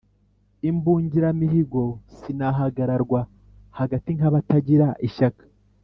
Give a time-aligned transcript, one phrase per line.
[0.69, 1.83] imbungiramihigo
[2.17, 3.21] sinahagararwa
[3.79, 5.43] hagati nk'abatagira ishyaka,